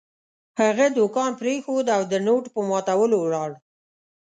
هغه 0.61 0.85
دوکان 0.97 1.31
پرېښود 1.41 1.85
او 1.95 2.01
د 2.11 2.13
نوټ 2.27 2.43
په 2.53 2.59
ماتولو 2.69 3.17
ولاړ. 3.21 3.51